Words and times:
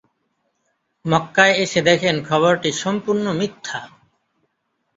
মক্কায় 1.05 1.55
এসে 1.63 1.79
দেখেন 1.89 2.15
খবরটি 2.29 2.69
সম্পূর্ণ 2.83 3.25
মিথ্যা। 3.39 3.79